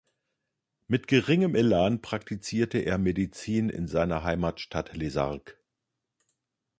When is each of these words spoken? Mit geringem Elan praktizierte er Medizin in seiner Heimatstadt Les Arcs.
Mit 0.87 1.07
geringem 1.07 1.53
Elan 1.53 2.01
praktizierte 2.01 2.79
er 2.79 2.97
Medizin 2.97 3.69
in 3.69 3.87
seiner 3.87 4.23
Heimatstadt 4.23 4.93
Les 4.97 5.15
Arcs. 5.15 5.53